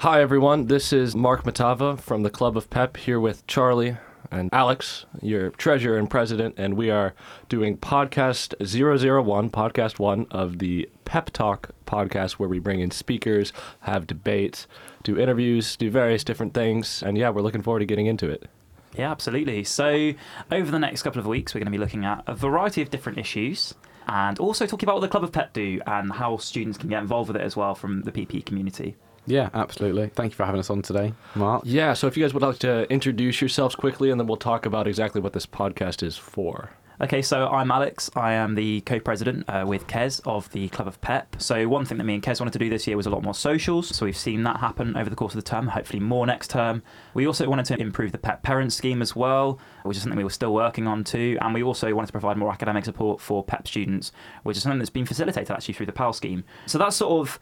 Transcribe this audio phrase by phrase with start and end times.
[0.00, 0.66] Hi, everyone.
[0.66, 3.96] This is Mark Matava from the Club of Pep here with Charlie
[4.30, 7.14] and Alex, your treasurer and president, and we are
[7.48, 13.54] doing podcast 001, podcast one of the Pep Talk podcast, where we bring in speakers,
[13.80, 14.66] have debates,
[15.02, 17.02] do interviews, do various different things.
[17.02, 18.50] And yeah, we're looking forward to getting into it.
[18.94, 19.64] Yeah, absolutely.
[19.64, 20.12] So,
[20.52, 22.90] over the next couple of weeks, we're going to be looking at a variety of
[22.90, 23.74] different issues
[24.06, 27.00] and also talking about what the Club of Pep do and how students can get
[27.00, 28.94] involved with it as well from the PP community.
[29.26, 30.08] Yeah, absolutely.
[30.08, 31.62] Thank you for having us on today, Mark.
[31.64, 34.66] Yeah, so if you guys would like to introduce yourselves quickly, and then we'll talk
[34.66, 36.70] about exactly what this podcast is for.
[36.98, 38.08] Okay, so I'm Alex.
[38.16, 41.36] I am the co-president uh, with Kez of the Club of Pep.
[41.38, 43.22] So one thing that me and Kez wanted to do this year was a lot
[43.22, 43.94] more socials.
[43.94, 45.68] So we've seen that happen over the course of the term.
[45.68, 46.82] Hopefully more next term.
[47.12, 50.24] We also wanted to improve the Pep Parent Scheme as well, which is something we
[50.24, 51.36] were still working on too.
[51.42, 54.10] And we also wanted to provide more academic support for Pep students,
[54.44, 56.44] which is something that's been facilitated actually through the PAL scheme.
[56.64, 57.38] So that's sort of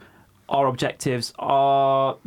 [0.49, 1.33] our objectives.
[1.39, 2.17] Our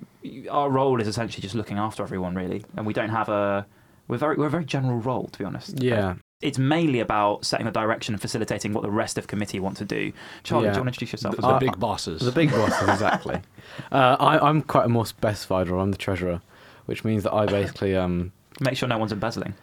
[0.51, 3.67] our role is essentially just looking after everyone really, and we don't have a
[4.09, 5.83] we're very we're a very general role to be honest.
[5.83, 6.15] Yeah.
[6.41, 9.85] It's mainly about setting the direction and facilitating what the rest of committee want to
[9.85, 10.13] do.
[10.45, 10.73] Charlie, Yeah.
[10.73, 11.59] do you want to introduce yourself as The well?
[11.59, 12.21] Big bosses.
[12.21, 13.41] The big bosses, exactly.
[13.93, 15.81] Uh, I, I'm quite a more specified role.
[15.81, 16.41] I'm the treasurer,
[16.87, 18.33] which means that I basically um.
[18.61, 19.55] Make sure no one's embezzling.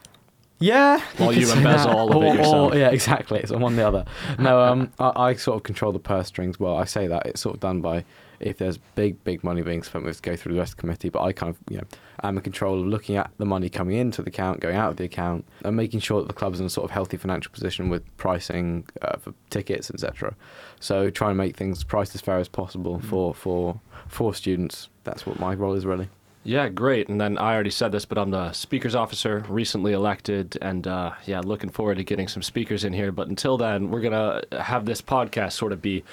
[0.59, 1.01] Yeah.
[1.17, 1.97] While could you say embezzle that.
[1.97, 3.41] all of it Or- or- yeah, exactly.
[3.45, 4.05] So I'm on the other.
[4.39, 6.59] No, um, I, I sort of control the purse strings.
[6.59, 8.05] Well, I say that it's sort of done by
[8.39, 10.77] if there's big, big money being spent, we have to go through the rest of
[10.77, 11.09] the committee.
[11.09, 11.83] But I kind of, you know,
[12.23, 14.97] am in control of looking at the money coming into the account, going out of
[14.97, 17.89] the account, and making sure that the club's in a sort of healthy financial position
[17.89, 20.35] with pricing uh, for tickets, etc.
[20.79, 24.89] So trying to make things priced as fair as possible for for for students.
[25.03, 26.09] That's what my role is really.
[26.47, 27.09] Yeah, great.
[27.09, 31.13] And then I already said this, but I'm the speakers officer, recently elected, and uh,
[31.25, 33.11] yeah, looking forward to getting some speakers in here.
[33.11, 36.03] But until then, we're gonna have this podcast sort of be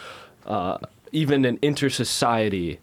[0.47, 0.79] uh,
[1.13, 2.81] even an inter-society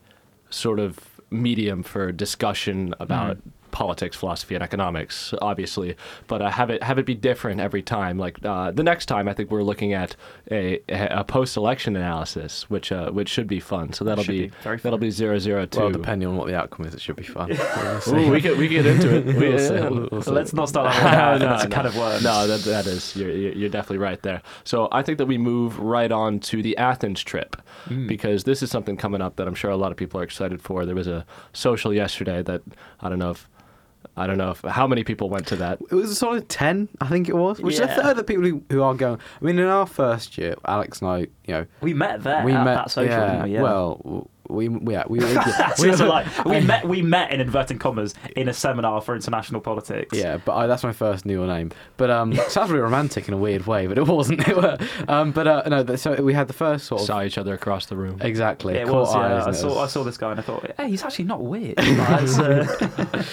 [0.50, 3.52] sort of medium for discussion about mm.
[3.72, 5.96] Politics, philosophy, and economics, obviously.
[6.28, 8.18] But uh, have it have it be different every time.
[8.18, 10.16] Like uh, the next time, I think we're looking at
[10.52, 13.94] a, a post-election analysis, which uh, which should be fun.
[13.94, 15.80] So that'll be, be very that'll be zero zero two.
[15.80, 17.50] Well, depending on what the outcome is, it should be fun.
[17.50, 18.20] We'll.
[18.20, 19.26] Ooh, we get we get into it.
[19.26, 19.90] We, We'll see, yeah.
[19.90, 20.32] we'll- we'll see.
[20.32, 21.48] Let's not start that one now.
[21.48, 21.76] No, That's no.
[21.76, 22.24] kind of word.
[22.24, 24.42] No, that that is you're you're you're definitely right there.
[24.64, 27.56] So I think that we move right on to the Athens trip
[27.86, 28.08] Hmm.
[28.08, 30.62] because this is something coming up that I'm sure a lot of people are excited
[30.62, 30.86] for.
[30.86, 32.62] There was a social yesterday that
[33.00, 33.48] I don't know if
[34.18, 35.80] I don't know if how many people went to that.
[35.92, 38.24] It was a solid 10, I think it was, which is a third of the
[38.24, 39.20] people who, who are going.
[39.42, 42.52] I mean, in our first year, Alex and I, you know, We met there we
[42.54, 42.74] at met.
[42.76, 43.12] that social.
[43.12, 43.54] yeah, didn't we?
[43.54, 43.62] yeah.
[43.62, 46.28] Well, we, we, yeah, we, we, That's we, just a lie.
[46.46, 46.88] we met.
[46.88, 50.18] We met in inverted commas in a seminar for international politics.
[50.18, 51.72] yeah, but I, that's my first new name.
[51.98, 54.40] But um, it sounds really romantic in a weird way, but it wasn't.
[54.50, 54.78] It were,
[55.08, 57.86] um, but uh, no, so we had the first sort of Saw each other across
[57.86, 58.18] the room.
[58.22, 58.74] exactly.
[58.74, 59.14] Yeah, it was.
[59.14, 59.78] Yeah, eyes, I and it saw.
[59.78, 61.78] I was- saw this guy and I thought, hey, he's actually not weird.
[61.78, 63.24] Like, it's, uh,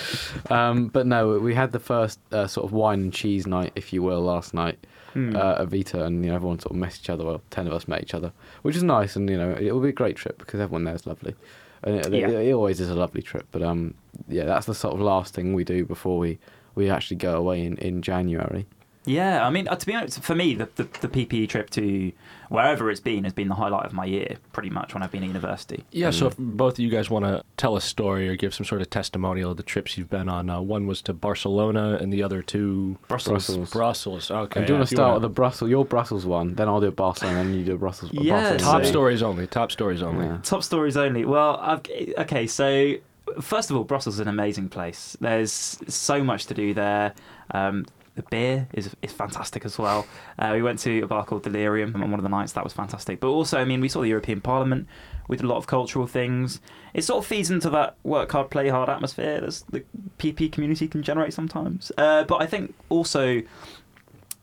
[0.53, 3.93] um, but no, we had the first uh, sort of wine and cheese night, if
[3.93, 4.79] you will, last night.
[5.17, 5.35] hmm.
[5.35, 7.25] uh, at Vita, and you know everyone sort of met each other.
[7.25, 9.81] Well, ten of us met each other, which is nice, and you know it will
[9.81, 11.35] be a great trip because everyone there lovely,
[11.83, 12.29] and it, Yeah.
[12.29, 13.47] it, it always is a lovely trip.
[13.51, 13.95] But um,
[14.29, 16.39] yeah, that's the sort of last thing we do before we
[16.75, 18.67] we actually go away in in January.
[19.07, 22.13] Yeah, I mean, uh, to be honest, for me, the, the the PPE trip to
[22.49, 25.23] wherever it's been has been the highlight of my year, pretty much when I've been
[25.23, 25.85] at university.
[25.93, 26.15] Yeah, Mm.
[26.15, 28.83] so if both of you guys want to tell a story or give some sort
[28.83, 32.23] of testimonial of the trips you've been on, uh, one was to Barcelona and the
[32.23, 33.47] other to Brussels.
[33.47, 33.71] Brussels.
[33.71, 34.31] Brussels.
[34.31, 34.61] Okay.
[34.61, 36.55] And do you yeah, want if to start wanna- with the Brussels, your Brussels one?
[36.55, 38.13] Then I'll do Barcelona, and you do Brussels.
[38.13, 39.47] a Yeah, Brussels top so- stories only?
[39.47, 40.27] Top stories only.
[40.27, 40.39] Yeah.
[40.43, 41.25] Top stories only.
[41.25, 41.81] Well, I've,
[42.19, 42.95] okay, so
[43.41, 45.17] first of all, Brussels is an amazing place.
[45.21, 45.53] There's
[45.89, 47.13] so much to do there.
[47.53, 47.87] Um,
[48.17, 50.07] the beer is is fantastic as well.
[50.39, 52.53] Uh, we went to a bar called Delirium on one of the nights.
[52.53, 53.21] That was fantastic.
[53.21, 54.89] But also, I mean, we saw the European Parliament.
[55.29, 56.61] Did a lot of cultural things.
[56.95, 59.85] It sort of feeds into that work hard, play hard atmosphere that the
[60.19, 61.91] PP community can generate sometimes.
[61.99, 63.43] Uh, but I think also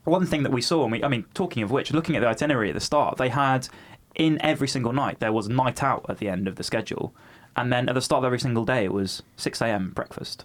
[0.04, 2.28] one thing that we saw, and we, I mean, talking of which, looking at the
[2.28, 3.68] itinerary at the start, they had
[4.14, 7.14] in every single night there was night out at the end of the schedule,
[7.56, 9.90] and then at the start of every single day it was six a.m.
[9.90, 10.44] breakfast.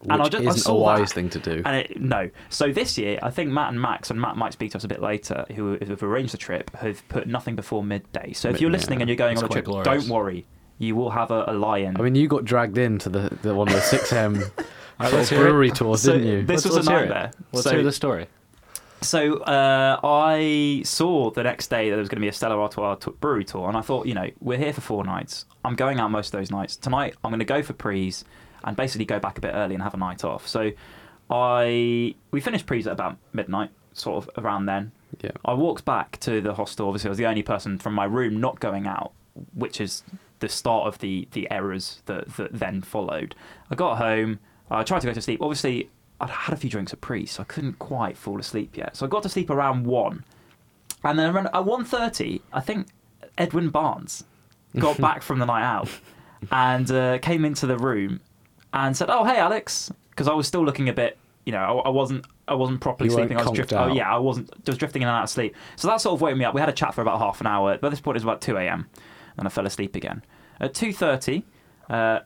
[0.00, 1.14] Which And I just- I isn't a wise that.
[1.14, 1.62] thing to do.
[1.64, 4.70] And it, no, so this year I think Matt and Max and Matt might speak
[4.72, 8.32] to us a bit later, who have arranged the trip, have put nothing before midday.
[8.32, 8.76] So if Mid- you're yeah.
[8.76, 9.86] listening and you're going It's on a trip, glorious.
[9.86, 10.46] don't worry,
[10.78, 11.96] you will have a, a lie-in.
[11.96, 14.34] I mean, you got dragged into the, the one of the six M
[15.00, 15.50] right, let's hear it.
[15.50, 16.42] brewery tours, So didn't you?
[16.42, 17.08] This Let's- was let's a hear it.
[17.08, 17.30] nightmare.
[17.52, 18.26] Let's so, hear the story.
[19.00, 22.56] So uh, I saw the next day that there was going to be a Stella
[22.56, 25.44] Artois t- brewery tour, and I thought, you know, we're here for four nights.
[25.64, 26.76] I'm going out most of those nights.
[26.76, 28.24] Tonight, I'm going to go for prees
[28.64, 30.46] and basically go back a bit early and have a night off.
[30.46, 30.72] So
[31.30, 34.92] I we finished prees at about midnight, sort of around then.
[35.20, 35.32] Yeah.
[35.44, 36.88] I walked back to the hostel.
[36.88, 39.12] Obviously, I was the only person from my room not going out,
[39.54, 40.02] which is
[40.40, 43.34] the start of the the errors that that then followed.
[43.70, 44.40] I got home.
[44.70, 45.40] I tried to go to sleep.
[45.40, 45.90] Obviously,
[46.20, 48.96] I'd had a few drinks at pre, so I couldn't quite fall asleep yet.
[48.96, 50.24] So I got to sleep around one,
[51.04, 52.88] and then around at one thirty, I think
[53.36, 54.24] Edwin Barnes
[54.78, 55.88] got back from the night out
[56.52, 58.20] and uh, came into the room
[58.72, 61.18] and said, "Oh, hey, Alex," because I was still looking a bit.
[61.44, 62.26] You know, I, I wasn't.
[62.46, 63.36] I wasn't properly You sleeping.
[63.38, 63.78] I was drifting.
[63.78, 64.50] Oh, yeah, I wasn't.
[64.52, 65.54] I was drifting in and out of sleep.
[65.76, 66.54] So that sort of woke me up.
[66.54, 67.78] We had a chat for about half an hour.
[67.78, 68.88] By this point, it was about two a.m.
[69.36, 70.24] and I fell asleep again.
[70.60, 71.44] At two thirty,
[71.88, 72.20] uh,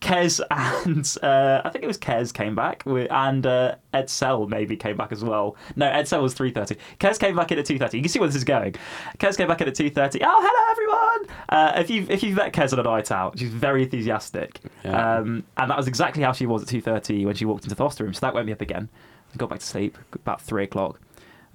[0.00, 4.76] Kez and uh, I think it was Kez came back, and uh, Ed Sell maybe
[4.76, 5.56] came back as well.
[5.76, 6.76] No, Ed Sell was three thirty.
[6.98, 7.98] Kez came back in at two thirty.
[7.98, 8.74] You can see where this is going.
[9.18, 10.20] Kez came back in at two thirty.
[10.22, 11.36] Oh, hello everyone!
[11.48, 15.18] Uh, if you if you've met Kez on a night out, she's very enthusiastic, Yeah.
[15.18, 17.74] um, and that was exactly how she was at two thirty when she walked into
[17.74, 18.14] the hostel room.
[18.14, 18.88] So that woke me up again.
[19.34, 20.98] I got back to sleep about three o'clock,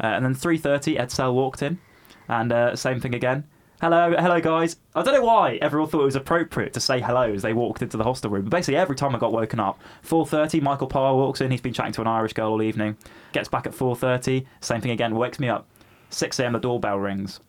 [0.04, 1.80] uh, and then three thirty, Ed Sell walked in,
[2.28, 3.46] and uh, same thing again.
[3.82, 4.78] Hello, hello, guys.
[4.96, 7.82] I don't know why everyone thought it was appropriate to say hello as they walked
[7.82, 8.44] into the hostel room.
[8.44, 11.52] But basically, every time I got woken up, 4:30, Michael Parr walks in.
[11.52, 12.96] He's been chatting to an Irish girl all evening.
[13.34, 14.46] Gets back at 4:30.
[14.62, 15.14] Same thing again.
[15.14, 15.68] Wakes me up.
[16.10, 16.54] 6 a.m.
[16.54, 17.42] The doorbell rings.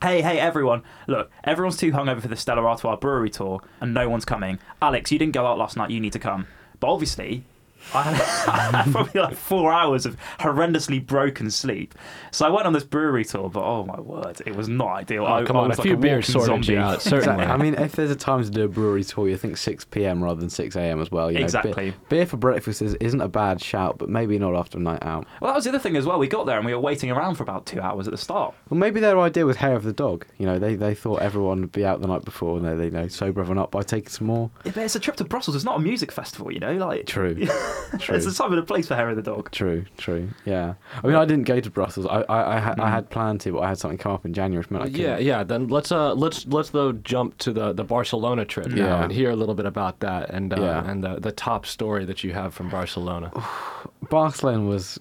[0.00, 0.82] Hey, hey, everyone!
[1.08, 4.60] Look, everyone's too hungover for the Stella Artois brewery tour, and no one's coming.
[4.80, 5.90] Alex, you didn't go out last night.
[5.90, 6.46] You need to come.
[6.78, 7.44] But obviously,
[7.94, 11.94] I had, I had probably like four hours of horrendously broken sleep.
[12.30, 15.24] So I went on this brewery tour, but oh my word, it was not ideal.
[15.24, 17.44] Oh, I, come I on, was a like few beers walking sorted you out, certainly.
[17.44, 20.22] I mean, if there's a time to do a brewery tour, you think 6 p.m.
[20.22, 21.00] rather than 6 a.m.
[21.00, 21.30] as well.
[21.30, 21.90] You know, Exactly.
[21.90, 25.02] Beer, beer for breakfast is, isn't a bad shout, but maybe not after a night
[25.02, 25.26] out.
[25.40, 26.18] Well, that was the other thing as well.
[26.18, 28.54] We got there and we were waiting around for about two hours at the start.
[28.68, 30.26] Well, maybe their idea was hair of the dog.
[30.38, 32.84] You know, they, they thought everyone would be out the night before and they, they
[32.84, 34.50] you know, sober everyone up by taking some more.
[34.64, 35.56] Yeah, but it's a trip to Brussels.
[35.56, 36.74] It's not a music festival, you know.
[36.74, 37.36] Like True.
[37.98, 38.12] True.
[38.18, 39.50] There's a time and a place for hair of the dog.
[39.50, 40.74] True, true, yeah.
[41.02, 42.06] I mean, I didn't go to Brussels.
[42.06, 42.90] I, I, I, had, I Mm.
[42.92, 44.60] had planned to, but I had something come up in January.
[44.60, 45.26] Which meant I yeah, couldn't.
[45.26, 45.42] yeah.
[45.44, 49.02] Then let's uh let's let's though jump to the the Barcelona trip now Yeah.
[49.02, 50.90] and hear a little bit about that and uh, Yeah.
[50.90, 53.32] and the the top story that you have from Barcelona.
[54.08, 54.98] Barcelona was.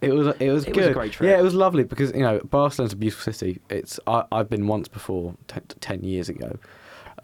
[0.00, 0.90] It was it was It was good.
[0.90, 1.30] a great trip.
[1.30, 3.60] Yeah, it was lovely because you know Barcelona's a beautiful city.
[3.70, 5.34] It's I, I've been once before
[5.80, 6.58] ten years ago,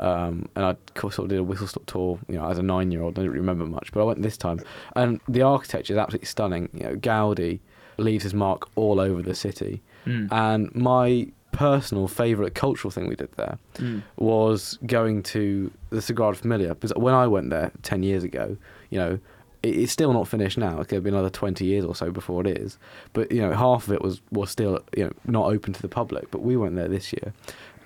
[0.00, 2.18] um, and I sort of did a whistle stop tour.
[2.28, 4.36] You know, as a nine year old, I don't remember much, but I went this
[4.36, 4.60] time,
[4.96, 6.68] and the architecture is absolutely stunning.
[6.72, 7.60] You know, Gaudi
[7.96, 10.28] leaves his mark all over the city, Mm.
[10.30, 14.02] and my personal favourite cultural thing we did there Mm.
[14.16, 18.56] was going to the Sagrada Familia because when I went there ten years ago,
[18.90, 19.18] you know,
[19.64, 20.78] it's still not finished now.
[20.80, 22.78] It's going to be another twenty years or so before it is.
[23.12, 25.88] But you know, half of it was was still you know not open to the
[25.88, 26.30] public.
[26.30, 27.32] But we went there this year,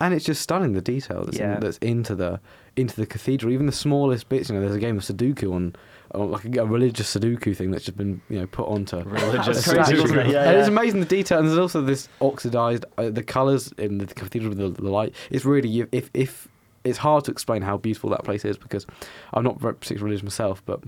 [0.03, 1.55] and it's just stunning the detail that's, Yeah.
[1.55, 2.41] in, that's into the
[2.77, 3.53] into the cathedral.
[3.53, 4.49] Even the smallest bits.
[4.49, 5.75] You know, there's a game of Sudoku on.
[6.15, 9.65] on like a, a religious Sudoku thing that's just been you know put onto Religious
[9.65, 10.27] That's crazy, it?
[10.29, 13.99] Yeah, and it's amazing the detail, and there's also this oxidized uh, the colours in
[13.99, 15.15] the cathedral with the, the light.
[15.31, 16.49] It's really if if
[16.85, 18.87] it's hard to explain how beautiful that place is because
[19.33, 20.83] I'm not very particularly religious myself, but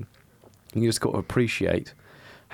[0.75, 1.94] you just got to appreciate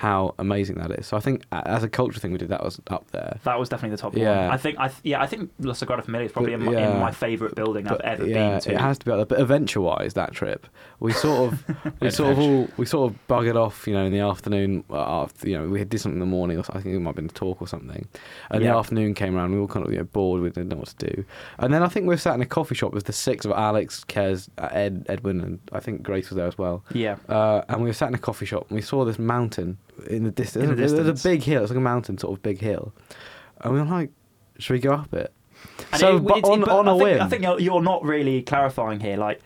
[0.01, 1.05] how amazing that is.
[1.05, 3.37] So I think as a cultural thing, we did that was up there.
[3.43, 4.45] That was definitely the top Yeah.
[4.45, 4.53] one.
[4.55, 6.71] I think I th- yeah I think La Sagrada Familia is probably But, in, my,
[6.71, 6.91] yeah.
[6.93, 8.71] in my favourite building But, I've ever yeah, been to.
[8.71, 9.25] it has to be up there.
[9.27, 10.65] But adventure-wise, that trip,
[10.99, 11.63] we sort of,
[12.01, 14.83] we sort of all, we sort of buggered off, you know, in the afternoon.
[14.89, 17.09] uh, After you know, we did something in the morning, or I think it might
[17.09, 18.07] have been a talk or something.
[18.49, 18.71] And Yeah.
[18.71, 20.77] the afternoon came around, we were all kind of you know, bored, we didn't know
[20.77, 21.23] what to do.
[21.59, 23.51] And then I think we were sat in a coffee shop with the six of
[23.51, 26.83] Alex, Kez, uh, Ed, Edwin, and I think Grace was there as well.
[26.91, 27.17] yeah.
[27.29, 29.77] Uh, and we were sat in a coffee shop, and we saw this mountain
[30.07, 30.63] in the distance.
[30.63, 31.61] In the There's a- There's a big hill.
[31.63, 32.93] It's like a mountain, sort of big hill.
[33.61, 34.11] And we're like,
[34.59, 35.33] should we go up it?
[35.91, 37.21] And so, it- but on, but on I a think, whim.
[37.21, 39.17] I think you're, you're not really clarifying here.
[39.17, 39.41] Like,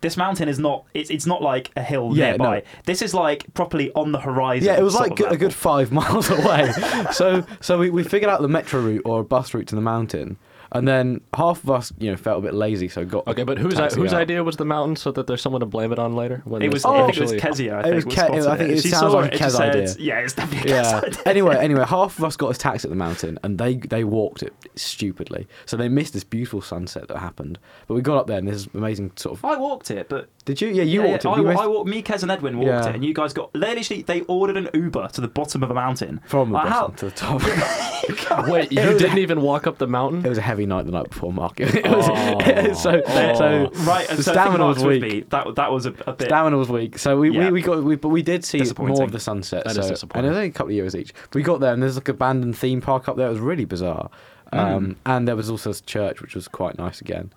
[0.00, 0.84] this mountain is not.
[0.94, 2.56] It's it's not like a hill Yeah, nearby.
[2.58, 2.62] no.
[2.86, 4.66] This is like properly on the horizon.
[4.66, 6.72] Yeah, it was like a good five miles away.
[7.12, 9.80] so so we, we figured out the metro route or a bus route to the
[9.80, 10.38] mountain,
[10.74, 13.58] and then half of us, you know, felt a bit lazy, so got Okay, but
[13.58, 16.42] whose whose idea was the mountain so that there's someone to blame it on later?
[16.44, 16.84] When It this was.
[16.84, 17.74] I think it was actually- Kezia.
[17.76, 18.78] I It think was was Ke- I think it.
[18.78, 19.94] it She sounds like it a and Kez said, idea.
[19.98, 21.00] Yeah, it's definitely a Kez Yeah.
[21.06, 21.18] idea.
[21.26, 24.42] anyway, anyway, half of us got us taxi at the mountain, and they they walked
[24.42, 27.58] it stupidly, so they missed this beautiful sunset that happened.
[27.86, 29.44] But we got up there, and this amazing sort of.
[29.44, 30.68] I walked it, but Did you?
[30.68, 31.34] Yeah, you yeah, walked yeah, it.
[31.34, 31.88] I, You I walked.
[31.88, 32.88] Me, Kez, and Edwin walked Yeah.
[32.88, 33.52] it, and you guys got.
[33.52, 36.20] They literally they ordered an Uber to the bottom of a mountain.
[36.26, 37.42] from the Like, how- bottom to the top.
[38.48, 40.26] Wait, you was- didn't even walk up the mountain?
[40.26, 41.60] It was a heavy night the night before, Mark.
[41.60, 42.72] It was, Oh.
[42.72, 43.34] so, Oh.
[43.34, 45.12] so Right, and the so stamina was with weak.
[45.12, 45.20] me.
[45.30, 46.26] That that was a, a bit.
[46.28, 47.46] Stamina was weak, so we, Yeah.
[47.46, 49.64] we, we got we, but we did see more of the sunset.
[49.64, 51.12] That so, is And it was only a couple of years each.
[51.34, 53.26] We got there, and there's like an abandoned theme park up there.
[53.28, 54.10] It was really bizarre,
[54.52, 54.58] Hmm.
[54.58, 57.32] um, and there was also this church, which was quite nice again.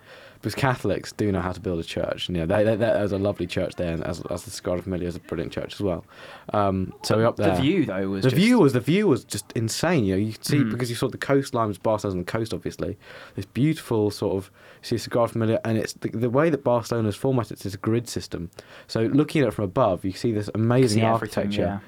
[0.45, 3.17] Because Catholics do know how to build a church, and yeah, they, they, there's a
[3.17, 6.05] lovely church there, and as, as the Sagrada Familia is a brilliant church as well.
[6.53, 7.55] Um, so we're up there.
[7.55, 10.05] The view though was The just, view was the view was just insane.
[10.05, 10.69] You know, you could see Mm.
[10.69, 12.95] because you saw the coastline was Barcelona's on the coast, obviously.
[13.35, 14.51] This beautiful sort of
[14.83, 17.65] you see Sagrada Familia, and it's the, the way that Barcelona's formatted.
[17.65, 18.51] It's a grid system.
[18.85, 21.81] So looking at it from above, you see this amazing see architecture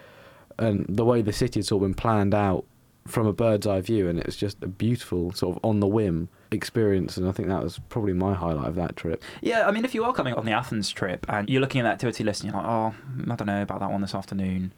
[0.59, 0.65] yeah.
[0.67, 2.65] and the way the city had sort of been planned out
[3.05, 5.87] from a bird's eye view, and it was just a beautiful sort of on the
[5.87, 7.17] whim experience.
[7.17, 9.23] And I think that was probably my highlight of that trip.
[9.41, 11.83] Yeah, I mean, if you are coming on the Athens trip and you're looking at
[11.85, 12.93] that activity list and you're like, oh,
[13.31, 14.73] I don't know about that one this afternoon.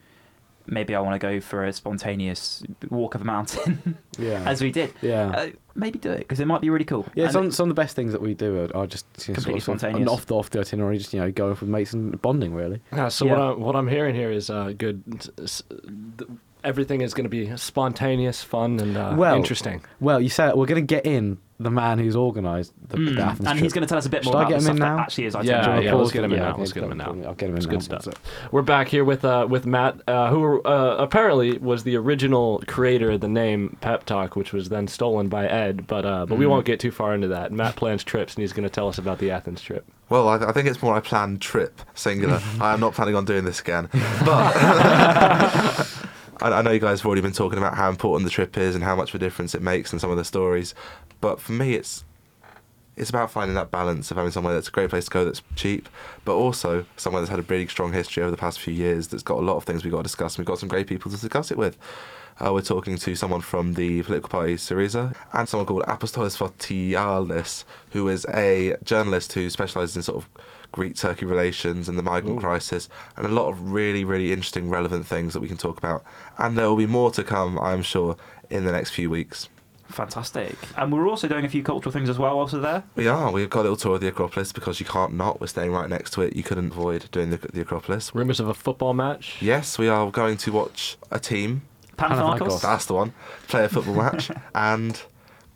[0.71, 2.61] Maybe I want to go for a spontaneous
[2.91, 4.93] walk of a mountain, Yeah, as we did.
[5.01, 5.29] yeah.
[5.29, 7.07] Uh, maybe do it because it might be really cool.
[7.15, 9.31] Yeah, And some some of the best things that we do are, are just you
[9.31, 10.09] know, Completely sort of, sort of spontaneous.
[10.11, 12.81] off the off the itinerary, just you know, going off with mates and bonding really.
[12.93, 13.31] Yeah, so Yeah.
[13.31, 15.01] what I'm what I'm hearing here is uh, good.
[15.41, 15.63] s-
[16.19, 16.29] th-
[16.63, 19.81] Everything is going to be spontaneous, fun, and uh, Well, interesting.
[20.01, 23.21] Well, you said we're going to get in the man who's organised the, Mm, the
[23.21, 23.63] Athens and trip.
[23.63, 24.79] he's going to tell us a bit Should more I about get the him in
[24.81, 24.99] that now?
[24.99, 26.97] actually is Yeah, Do you yeah, let's get him in now, let's get him in
[26.99, 27.05] now.
[27.27, 27.71] I'll get him in It's now.
[27.71, 28.13] good stuff.
[28.53, 33.11] We're back here with uh, with Matt, uh, who uh, apparently was the original creator
[33.11, 35.85] of the name Pep Talk, which was then stolen by Ed.
[35.85, 36.49] But uh, but we Mhm.
[36.49, 37.51] won't get too far into that.
[37.51, 39.85] Matt plans trips, and he's going to tell us about the Athens trip.
[40.07, 42.41] Well, I, I think it's more I planned trip, singular.
[42.61, 43.89] I am not planning on doing this again.
[44.25, 44.53] But
[46.41, 48.75] I, I know you guys have already been talking about how important the trip is
[48.75, 50.73] and how much of a difference it makes and some of the stories.
[51.21, 52.03] But for me, it's
[52.95, 55.41] it's about finding that balance of having somewhere that's a great place to go that's
[55.55, 55.87] cheap,
[56.25, 59.23] but also somewhere that's had a really strong history over the past few years that's
[59.23, 61.09] got a lot of things we've got to discuss and we've got some great people
[61.09, 61.77] to discuss it with.
[62.41, 67.63] Uh, we're talking to someone from the political party Syriza and someone called Apostolos Fotialis,
[67.91, 70.29] who is a journalist who specialises in sort of
[70.71, 72.41] Greek-Turkey relations and the migrant Ooh.
[72.41, 76.03] crisis, and a lot of really, really interesting, relevant things that we can talk about.
[76.37, 78.15] And there will be more to come, I'm sure,
[78.49, 79.49] in the next few weeks.
[79.89, 80.55] Fantastic.
[80.77, 82.83] And we're also doing a few cultural things as well whilst we're there.
[82.95, 83.31] We are.
[83.31, 85.41] We've got a little tour of the Acropolis because you can't not.
[85.41, 86.35] We're staying right next to it.
[86.35, 88.13] You couldn't avoid doing the, the Acropolis.
[88.13, 89.37] Rumors of a football match.
[89.41, 91.63] Yes, we are going to watch a team.
[91.97, 92.37] Panathinaikos.
[92.37, 92.61] Panathinaikos.
[92.61, 93.13] That's the one.
[93.47, 95.01] Play a football match and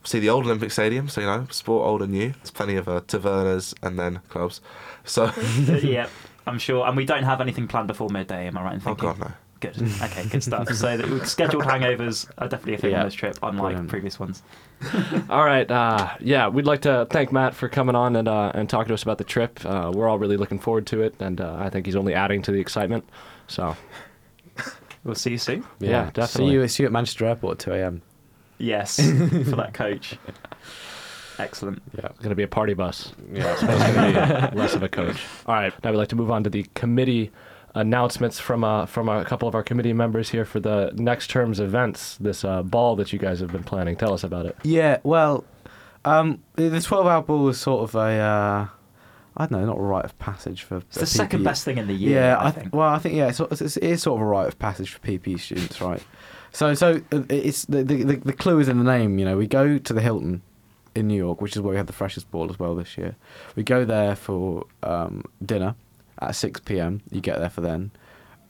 [0.04, 1.08] see the old Olympic Stadium.
[1.10, 2.32] So you know, sport old and new.
[2.32, 4.62] There's plenty of uh, tavernas and then clubs.
[5.04, 5.32] So
[5.82, 6.08] yeah,
[6.48, 6.86] I'm sure.
[6.88, 9.10] And we don't have anything planned before midday, am I right in oh thinking?
[9.10, 9.32] god no.
[9.60, 9.82] Good.
[10.02, 10.68] Okay, good stuff.
[10.74, 13.00] so the scheduled hangovers are definitely a thing Yeah.
[13.00, 13.90] on this trip, unlike Brilliant.
[13.90, 14.44] previous ones.
[15.30, 15.72] All right.
[15.72, 18.94] Uh, yeah, we'd like to thank Matt for coming on and uh, and talking to
[18.94, 19.62] us about the trip.
[19.66, 22.42] Uh, we're all really looking forward to it, and uh, I think he's only adding
[22.42, 23.08] to the excitement.
[23.48, 23.74] So
[25.06, 25.66] We'll see you soon.
[25.80, 26.54] Yeah, See definitely.
[26.54, 28.02] you, see you at Manchester Airport at 2 a.m.
[28.58, 30.18] Yes, for that coach.
[31.40, 31.82] Excellent.
[31.98, 32.06] Yeah.
[32.08, 33.12] it's going to be a party bus.
[33.32, 33.52] Yeah.
[33.54, 35.22] It's going to be less of a coach.
[35.46, 35.74] All right.
[35.84, 37.32] Now we'd like to move on to the committee
[37.76, 41.60] announcements from uh, from a couple of our committee members here for the next term's
[41.60, 42.18] events.
[42.18, 43.96] This uh, ball that you guys have been planning.
[43.96, 44.56] Tell us about it.
[44.64, 45.44] Yeah, well,
[46.06, 48.68] um, the the 12 hour ball was sort of a, uh,
[49.36, 50.78] I don't know, not a rite of passage for.
[50.78, 52.22] It's the second best thing in the year.
[52.22, 52.74] Yeah, I think.
[52.74, 55.00] well, I think yeah, it's, it's, it is sort of a rite of passage for
[55.00, 56.04] PP students, right?
[56.52, 59.18] So, so uh, it's the, the the clue is in the name.
[59.18, 60.44] You know, we go to the Hilton
[60.94, 63.16] in New York, which is where we had the freshest ball as well this year.
[63.56, 65.76] We go there for um, dinner
[66.22, 67.02] at six p.m.
[67.10, 67.90] You get there for then,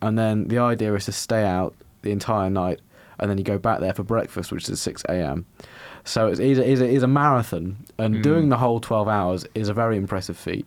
[0.02, 2.82] and then the idea is to stay out the entire night,
[3.20, 5.46] and then you go back there for breakfast, which is at six a.m.
[6.06, 8.24] So it's, it's, a, it's, a, it's a marathon, and Mm.
[8.24, 10.66] doing the whole twelve hours is a very impressive feat.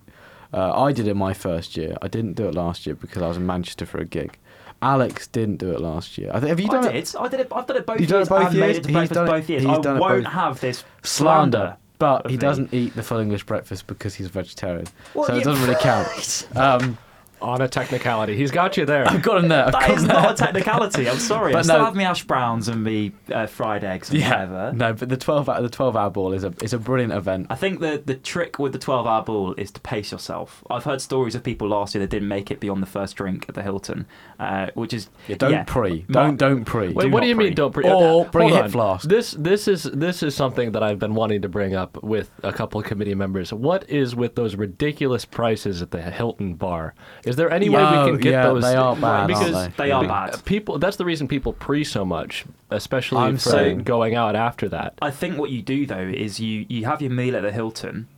[0.54, 1.96] Uh, I did it my first year.
[2.00, 4.38] I didn't do it last year because I was in Manchester for a gig.
[4.82, 6.30] Alex didn't do it last year.
[6.32, 7.04] I think, have you done I it?
[7.06, 7.16] did.
[7.16, 7.48] I did it.
[7.52, 8.76] I've done it both You've years done it both and made years?
[8.78, 9.66] it to breakfast done it- both years.
[9.66, 10.32] I done won't both.
[10.32, 11.58] have this Slander.
[11.58, 11.76] slander.
[11.98, 12.38] But he me.
[12.38, 14.86] doesn't eat the full English breakfast because he's a vegetarian.
[15.14, 16.48] Well, so yeah, it doesn't really count.
[16.56, 16.98] Um,
[17.42, 19.06] On a technicality, he's got you there.
[19.08, 19.66] I've got him there.
[19.66, 20.30] I've That got him not there.
[20.32, 21.08] a technicality.
[21.08, 21.52] I'm sorry.
[21.52, 21.84] I But still no.
[21.84, 24.30] have me hash browns and me uh, fried eggs and Yeah.
[24.30, 24.72] whatever.
[24.72, 27.46] No, but the twelve hour, the twelve hour ball is a is a brilliant event.
[27.50, 30.62] I think the the trick with the 12 hour ball is to pace yourself.
[30.70, 33.44] I've heard stories of people last year that didn't make it beyond the first drink
[33.48, 34.06] at the Hilton,
[34.40, 35.64] uh, which is Yeah, don't yeah.
[35.64, 36.04] pre.
[36.10, 36.88] Don't don't pre.
[36.88, 37.54] Wait, Do what not do you mean?
[37.54, 37.84] Don't pre?
[37.88, 38.70] Or bring Hold a hip on.
[38.70, 39.08] flask.
[39.08, 42.52] This this is this is something that I've been wanting to bring up with a
[42.52, 43.52] couple of committee members.
[43.52, 46.94] What is with those ridiculous prices at the Hilton bar?
[47.24, 48.62] Is there any way Oh, we can get yeah, those?
[48.62, 50.44] they are bad, because aren't they are be- bad.
[50.44, 50.78] People.
[50.78, 54.94] That's the reason people pre so much, especially I'm for saying- going out after that.
[55.00, 58.08] I think what you do though is you you have your meal at the Hilton.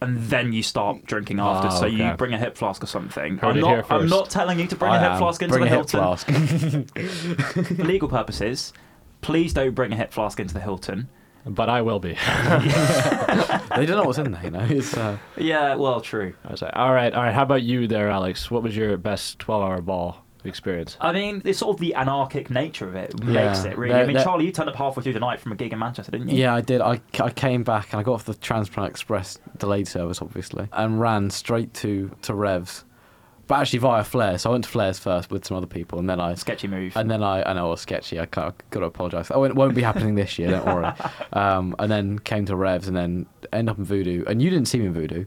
[0.00, 3.38] And then you start drinking after, Ah, so you bring a hip flask or something.
[3.38, 5.18] Heard I'm not, I'm not telling you to bring I a hip am.
[5.18, 6.84] flask into Bring the a hip Hilton.
[6.88, 7.76] flask.
[7.76, 8.72] For legal purposes,
[9.20, 11.08] please don't bring a hip flask into the Hilton.
[11.44, 12.12] But I will be.
[13.76, 14.44] they don't know what's in there.
[14.44, 16.34] You know, it's uh, Yeah, well, true.
[16.44, 17.34] I was like, all right, all right.
[17.34, 18.50] How about you there, Alex?
[18.50, 20.18] What was your best twelve-hour ball?
[20.44, 20.96] experience.
[21.00, 23.26] I mean, it's sort of the anarchic nature of it Yeah.
[23.46, 23.92] makes it really.
[23.92, 25.72] They're- I mean, they're- Charlie, you turned up halfway through the night from a gig
[25.72, 26.36] in Manchester, didn't you?
[26.36, 26.80] Yeah, I did.
[26.80, 31.00] I, I came back and I got off the TransPennine Express delayed service, obviously, and
[31.00, 32.82] ran straight to, to Revs,
[33.52, 34.42] but actually via Flares.
[34.42, 36.96] So I went to Flares first with some other people, and then I Sketchy move.
[36.96, 38.18] and then I I know it was sketchy.
[38.18, 39.30] I can't, got to apologise.
[39.30, 40.50] Oh, it won't be happening this year.
[40.50, 40.92] Don't worry.
[41.34, 44.24] Um, and then came to Revs, and then end up in Voodoo.
[44.26, 45.24] And you didn't see me in Voodoo,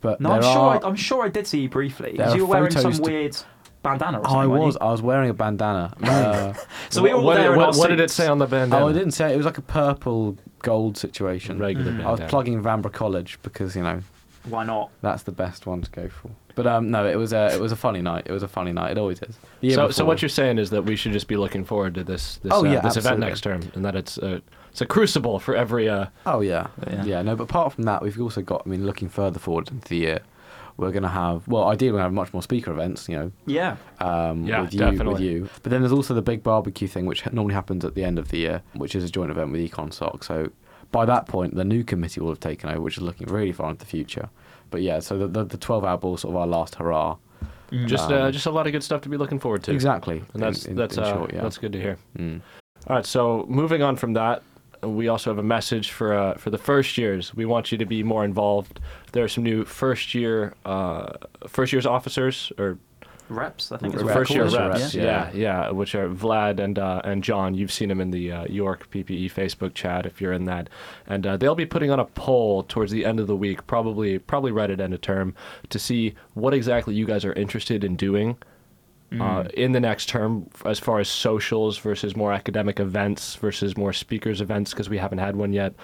[0.00, 0.50] but no, I'm sure.
[0.50, 2.14] are- I, I'm sure I did see you briefly.
[2.16, 3.36] There 'cause are you were wearing some to- weird
[3.82, 4.18] bandana.
[4.18, 4.74] Or Oh, I something, was.
[4.74, 4.86] you?
[4.86, 5.92] I was wearing a bandana.
[6.02, 6.54] Uh,
[6.90, 8.38] So we were all what, there did, in what, our what did it say on
[8.38, 8.84] the bandana?
[8.84, 11.58] oh, I didn't say it was like a purple gold situation.
[11.58, 11.96] Regular Mm.
[11.98, 12.08] bandana.
[12.08, 14.00] I was plugging Vanbrugh College because you know
[14.48, 14.90] Why not?
[15.02, 16.30] that's the best one to go for.
[16.54, 18.24] But um, no, it was a it was a funny night.
[18.26, 18.90] It was a funny night.
[18.92, 19.38] It always is.
[19.60, 21.94] The year So, so what you're saying is that we should just be looking forward
[21.94, 24.80] to this this, Oh, uh, yeah, this event next term, and that it's a it's
[24.80, 25.88] a crucible for every.
[25.88, 26.66] Uh, Oh yeah.
[26.86, 27.04] Yeah.
[27.04, 28.62] yeah, No, but apart from that, we've also got.
[28.66, 30.20] I mean, looking further forward into the year,
[30.76, 31.46] we're going to have.
[31.48, 33.08] Well, ideally, we're going to have much more speaker events.
[33.08, 33.76] You know, Yeah.
[34.00, 35.48] um, Yeah, with you, with you.
[35.62, 38.28] But then there's also the big barbecue thing, which normally happens at the end of
[38.28, 40.24] the year, which is a joint event with EconSoc.
[40.24, 40.50] So
[40.92, 43.70] by that point, the new committee will have taken over, which is looking really far
[43.70, 44.28] into the future.
[44.70, 47.16] But yeah, so the the, the 12 hour ball, sort of our last hurrah.
[47.72, 47.86] Mm.
[47.86, 49.72] just Um, uh, just a lot of good stuff to be looking forward to.
[49.72, 50.22] Exactly.
[50.34, 51.40] And that's in, in, that's in uh, short, yeah.
[51.40, 51.96] that's good to hear.
[52.18, 52.42] Mm.
[52.86, 54.42] All right, so moving on from that,
[54.82, 57.34] we also have a message for uh, for the first years.
[57.34, 58.80] We want you to be more involved.
[59.12, 61.12] There are some new first year uh,
[61.46, 62.78] first years officers or
[63.32, 63.72] reps.
[63.72, 64.54] I think it's Reps, first year reps.
[64.54, 65.02] reps, yeah.
[65.02, 65.30] yeah.
[65.32, 67.54] yeah, which are Vlad and uh, and John.
[67.54, 70.68] You've seen them in the uh, York PPE Facebook chat if you're in that,
[71.06, 74.18] and uh, they'll be putting on a poll towards the end of the week, probably
[74.18, 75.34] probably right at end of term,
[75.70, 78.36] to see what exactly you guys are interested in doing
[79.20, 83.92] uh, in the next term as far as socials versus more academic events versus more
[83.92, 85.74] speakers events because we haven't had one yet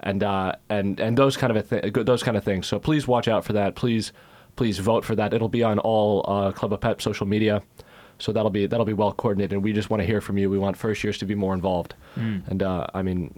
[0.00, 3.06] and uh, and and those kind of a th- those kind of things so please
[3.06, 4.12] watch out for that please
[4.56, 7.62] please vote for that it'll be on all uh, club of pep social media
[8.18, 10.48] so that'll be that'll be well coordinated and we just want to hear from you
[10.50, 12.46] we want first years to be more involved Mm.
[12.48, 13.32] and uh, i mean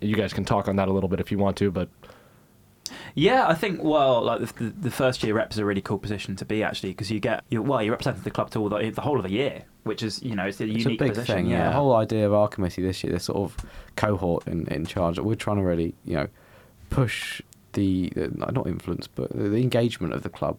[0.00, 1.88] you guys can talk on that a little bit if you want to but
[3.14, 5.98] Yeah, I think well, like the, the, the first year rep is a really cool
[5.98, 8.68] position to be actually because you get you well, you represent the club to all
[8.68, 11.04] the, the whole of a year, which is you know it's a It's unique a
[11.04, 11.34] big position.
[11.36, 11.58] thing, yeah.
[11.58, 11.68] yeah.
[11.70, 13.56] The whole idea of our committee this year, this sort of
[13.96, 16.28] cohort in, in charge, we're trying to really, you know,
[16.90, 17.40] push
[17.74, 20.58] the, the not influence, but the, the engagement of the club.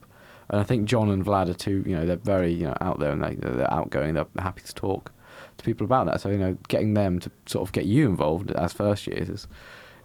[0.50, 3.00] And I think John and Vlad are two, you know, they're very, you know, out
[3.00, 4.14] there and they, they're outgoing.
[4.14, 5.12] They're happy to talk
[5.58, 6.22] to people about that.
[6.22, 9.48] So you know, getting them to sort of get you involved as first years is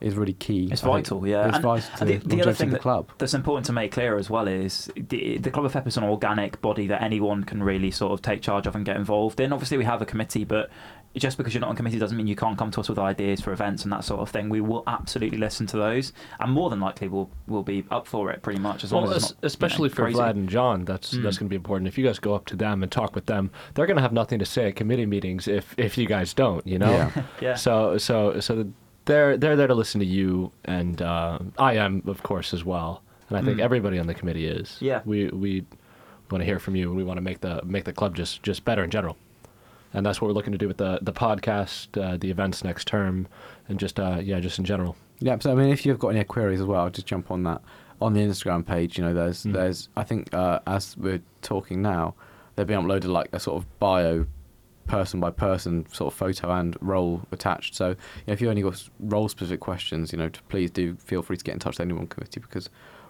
[0.00, 0.68] is really key.
[0.70, 0.94] It's I think.
[1.06, 1.46] vital, yeah.
[1.48, 3.10] It's And- vital to the- the, the other thing the that- club.
[3.18, 6.04] That's important to make clear as well is the, the Club of Pep is an
[6.04, 9.52] organic body that anyone can really sort of take charge of and get involved in.
[9.52, 10.70] Obviously, we have a committee, but
[11.16, 13.40] just because you're not on committee doesn't mean you can't come to us with ideas
[13.40, 14.48] for events and that sort of thing.
[14.48, 18.30] We will absolutely listen to those, and more than likely we'll we'll be up for
[18.30, 20.18] it pretty much as long Well, as it's es- not, you know, especially for crazy.
[20.20, 21.22] Vlad and John, that's that's Mm.
[21.22, 21.88] going to be important.
[21.88, 24.12] If you guys go up to them and talk with them, they're going to have
[24.12, 26.90] nothing to say at committee meetings if if you guys don't, you know.
[26.92, 27.22] Yeah.
[27.40, 27.54] Yeah.
[27.56, 28.70] So so so the,
[29.11, 33.03] they're they're there to listen to you, and uh, I am of course as well,
[33.29, 33.62] and I think Mm.
[33.62, 34.77] everybody on the committee is.
[34.81, 35.01] Yeah.
[35.05, 35.64] We we
[36.31, 38.42] want to hear from you, and we want to make the make the club just
[38.42, 39.16] just better in general.
[39.92, 42.87] And that's what we're looking to do with the the podcast, uh, the events next
[42.87, 43.27] term,
[43.68, 44.96] and just uh, yeah, just in general.
[45.18, 47.61] Yeah, so I mean, if you've got any queries as well, just jump on that
[48.01, 48.96] on the Instagram page.
[48.96, 49.53] You know, there's Mm.
[49.55, 52.14] there's I think uh, as we're talking now,
[52.55, 54.27] they're being uploaded like a sort of bio,
[54.87, 57.75] person by person sort of photo and role attached.
[57.77, 57.95] So you
[58.27, 61.37] know, if you only got role specific questions, you know, to please do feel free
[61.37, 62.69] to get in touch with anyone committee because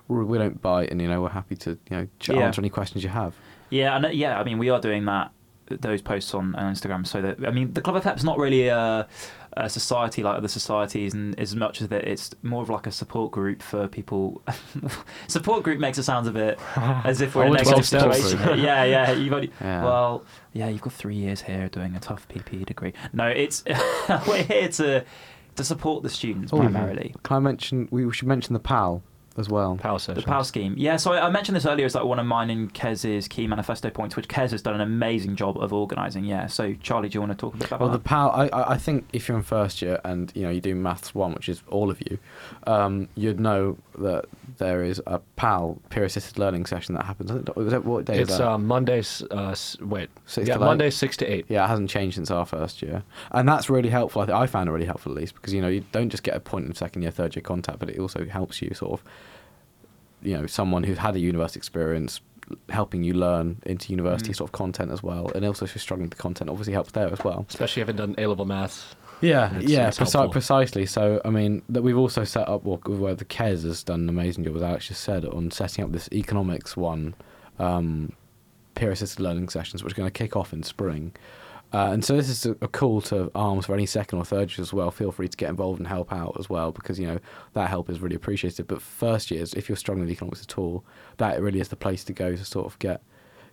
[0.09, 2.41] we don't bite, and you know, we're happy to you know ch- Yeah.
[2.41, 3.35] answer any questions you have.
[3.71, 5.31] Yeah, and uh, yeah, I mean, we are doing that
[5.69, 8.67] those posts on, on Instagram so that I mean, the Club of Pep's not really
[8.67, 9.07] a,
[9.57, 12.93] a society like other societies, and as much as that it's more of like a
[12.93, 14.43] support group for people.
[15.29, 16.59] support group makes it sound a bit
[17.05, 18.39] as if we're in a negative situation.
[18.59, 19.85] yeah, yeah, you've only, Yeah.
[19.85, 22.93] well, yeah, you've got three years here doing a tough PPE degree.
[23.13, 23.65] No, it's
[24.29, 25.05] we're here to
[25.57, 27.15] to support the students Oh, primarily.
[27.25, 27.89] Can I mention?
[27.91, 29.03] We should mention the PAL
[29.37, 29.77] as well.
[29.77, 30.23] Pal The session.
[30.25, 30.75] PAL scheme.
[30.77, 33.47] Yeah, so I I mentioned this earlier as like one of mine and Kez's key
[33.47, 36.25] manifesto points, which Kez has done an amazing job of organising.
[36.25, 36.47] Yeah.
[36.49, 38.05] So Charlie, do you want to talk a bit about Well, the that?
[38.05, 40.75] PAL, I, I I think if you're in first year and you know you do
[40.75, 42.19] maths one, which is all of you,
[42.67, 44.25] um, you'd know that
[44.59, 47.31] there is a PAL peer assisted learning session that happens.
[47.31, 48.49] I Was that what day is It's that?
[48.49, 49.23] uh, Mondays.
[49.31, 50.65] Uh, wait, Six yeah, to eight?
[50.65, 51.47] Mondays six to eight.
[51.49, 54.23] yeah, it hasn't changed since our first year, and that's really helpful.
[54.23, 56.23] I think I found it really helpful at least because you know you don't just
[56.23, 58.93] get a point in second year, third year contact, but it also helps you sort
[59.01, 59.05] of,
[60.23, 62.21] you know, someone who's had a university experience
[62.69, 64.37] helping you learn into university Mm.
[64.37, 66.93] sort of content as well, and also if you're struggling with the content, obviously helps
[66.93, 67.47] there as well.
[67.49, 68.97] Especially if you haven't done A level maths.
[69.21, 70.87] Yeah, It's- yeah, it's preci- precisely.
[70.87, 74.09] So, I mean, that we've also set up well, where the Kez has done an
[74.09, 77.15] amazing job, as Alex just said, on setting up this economics one
[77.59, 78.13] um,
[78.75, 81.13] peer assisted learning sessions, which are going to kick off in spring.
[81.73, 84.51] Uh, and so this is a, a call to arms for any second or third
[84.51, 84.91] years as well.
[84.91, 87.19] Feel free to get involved and help out as well because you know
[87.53, 88.67] that help is really appreciated.
[88.67, 90.85] But first years, if you're struggling with economics at all,
[91.19, 93.03] that really is the place to go to sort of get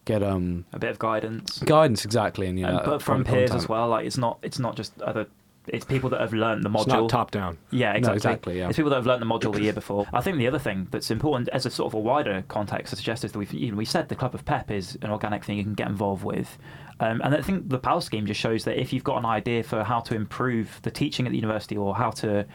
[0.06, 1.60] get um A bit of guidance.
[1.60, 3.64] guidance exactly and you know but from peers contact.
[3.64, 3.90] as well.
[3.90, 5.28] Like it's not it's not just other.
[5.68, 6.82] It's people that have learned the module.
[6.82, 7.58] It's not top down.
[7.72, 8.16] Yeah, exactly.
[8.16, 8.70] exactly, yeah.
[8.70, 10.06] It's people that have learned the module the year before.
[10.14, 12.98] I think the other thing that's important, as a sort of a wider context, I
[12.98, 15.44] suggest is that we've you know, we said the Club of Pep is an organic
[15.44, 16.58] thing you can get involved with,
[17.00, 19.64] um, and I think the PAL scheme just shows that if you've got an idea
[19.64, 22.46] for how to improve the teaching at the university or how to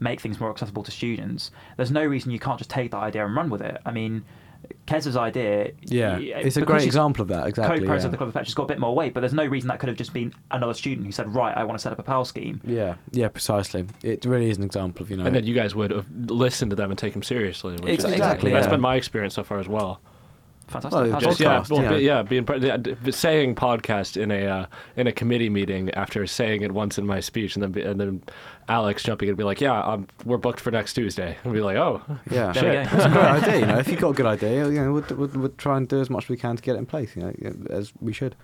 [0.00, 3.24] make things more accessible to students, there's no reason you can't just take that idea
[3.24, 3.80] and run with it.
[3.84, 4.24] I mean.
[4.86, 8.06] Kez's idea, yeah it's a great example of that exactly co-president yeah.
[8.06, 9.68] of the Club of Pep, she's got a bit more weight, but there's no reason
[9.68, 11.98] that could have just been another student who said, "Right, I want to set up
[11.98, 15.34] a PAL scheme." yeah yeah precisely it really is an example of you know And
[15.34, 17.74] then you guys would have listened to them and take them seriously.
[17.74, 18.70] Which Ex- is- exactly, That's yeah.
[18.70, 20.00] been my experience so far as well.
[20.72, 20.92] Fantastic.
[20.92, 21.98] Well, That's just- Just, yeah, well, yeah.
[21.98, 25.90] be- yeah, being pre- yeah, d- saying podcast in a uh, in a committee meeting
[25.92, 28.22] after saying it once in my speech, and then and then
[28.68, 31.76] Alex jumping and be like, "Yeah, um, we're booked for next Tuesday," and be like,
[31.76, 32.62] "Oh, yeah Shit.
[32.90, 32.96] go.
[32.96, 33.58] It's a great idea.
[33.60, 35.86] You know, if you've got a good idea, you know, we'll, we'll, we'll try and
[35.88, 37.14] do as much as we can to get it in place.
[37.16, 37.32] You know,
[37.70, 38.34] as we should.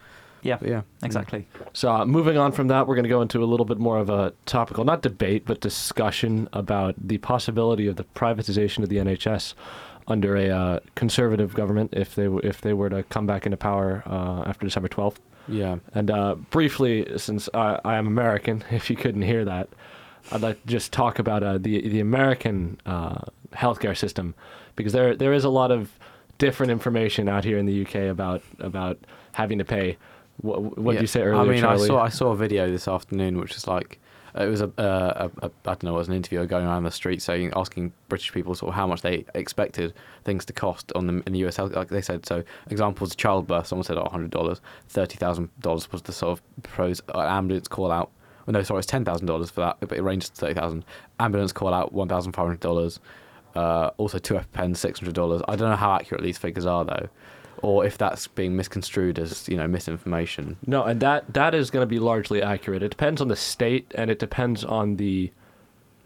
[0.40, 1.48] Yeah, But yeah, exactly.
[1.72, 3.98] So, uh, moving on from that, we're going to go into a little bit more
[3.98, 8.98] of a topical, not debate, but discussion about the possibility of the privatization of the
[8.98, 9.54] NHS
[10.08, 13.56] under a uh, conservative government if they w- if they were to come back into
[13.56, 15.20] power uh, after December twelfth.
[15.46, 15.76] Yeah.
[15.94, 19.68] And uh, briefly, since I, I am American, if you couldn't hear that,
[20.32, 23.20] I'd like to just talk about uh, the the American uh,
[23.52, 24.34] healthcare system
[24.76, 25.90] because there there is a lot of
[26.38, 28.98] different information out here in the UK about about
[29.32, 29.96] having to pay.
[30.40, 31.84] What, what did you say earlier, I mean, Charlie?
[31.84, 33.98] I saw I saw a video this afternoon, which was like
[34.38, 34.66] it was a,
[35.64, 38.68] don't know, it was an interviewer going around the street saying asking British people sort
[38.70, 41.56] of how much they expected things to cost on the in the US.
[41.56, 43.66] health- Like they said, so examples childbirth.
[43.66, 47.68] Someone said oh, hundred dollars, thirty thousand dollars was the sort of pros uh, ambulance
[47.68, 48.10] call out.
[48.46, 50.84] No, sorry, it's ten thousand dollars for that, but it ranges to thirty thousand.
[51.20, 52.98] Ambulance call out one thousand five hundred dollars.
[53.54, 55.42] Uh, also, two EpiPens, six hundred dollars.
[55.48, 57.08] I don't know how accurate these figures are though,
[57.62, 60.56] or if that's being misconstrued as you know misinformation.
[60.66, 62.82] No, and that that is going to be largely accurate.
[62.82, 65.32] It depends on the state, and it depends on the.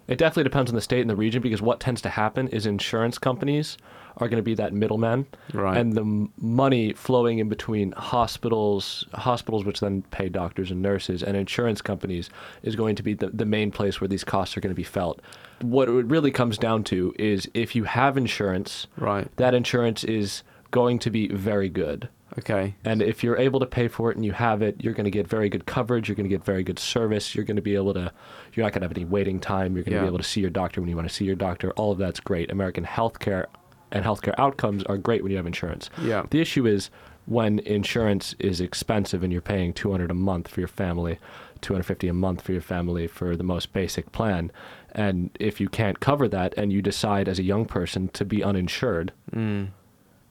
[0.08, 2.66] It definitely depends on the state and the region because what tends to happen is
[2.66, 3.78] insurance companies
[4.18, 5.76] are going to be that middleman, Right.
[5.76, 11.36] and the money flowing in between hospitals, hospitals which then pay doctors and nurses, and
[11.36, 12.28] insurance companies
[12.62, 14.82] is going to be the, the main place where these costs are going to be
[14.82, 15.20] felt.
[15.60, 19.28] What it really comes down to is if you have insurance, Right.
[19.36, 22.08] that insurance is going to be very good.
[22.38, 22.74] Okay.
[22.84, 25.10] And if you're able to pay for it and you have it, you're going to
[25.10, 26.08] get very good coverage.
[26.08, 27.34] You're going to get very good service.
[27.34, 28.10] You're going to be able to,
[28.54, 29.76] you're not going to have any waiting time.
[29.76, 31.36] You're going to be able to see your doctor when you want to see your
[31.36, 31.70] doctor.
[31.72, 32.50] All of that's great.
[32.50, 33.46] American healthcare
[33.90, 35.90] and healthcare outcomes are great when you have insurance.
[36.00, 36.24] Yeah.
[36.30, 36.90] The issue is
[37.26, 41.18] when insurance is expensive and you're paying 200 a month for your family,
[41.60, 44.50] 250 a month for your family for the most basic plan.
[44.92, 48.42] And if you can't cover that and you decide as a young person to be
[48.42, 49.68] uninsured, Mm.